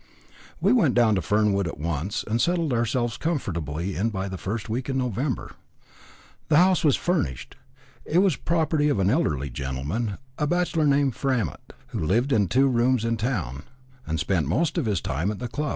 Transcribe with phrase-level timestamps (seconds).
[0.59, 4.67] We went down to Fernwood at once, and settled ourselves comfortably in by the first
[4.67, 5.51] week in November.
[6.47, 7.55] The house was furnished;
[8.03, 12.47] it was the property of an elderly gentleman, a bachelor named Framett, who lived in
[12.51, 13.61] rooms in town,
[14.07, 15.69] and spent most of his time at the club.